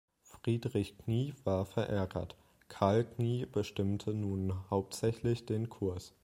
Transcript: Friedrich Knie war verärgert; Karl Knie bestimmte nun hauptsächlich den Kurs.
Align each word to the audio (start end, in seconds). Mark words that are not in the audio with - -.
Friedrich 0.23 0.97
Knie 0.97 1.35
war 1.43 1.67
verärgert; 1.67 2.35
Karl 2.69 3.03
Knie 3.05 3.45
bestimmte 3.45 4.15
nun 4.15 4.51
hauptsächlich 4.71 5.45
den 5.45 5.69
Kurs. 5.69 6.15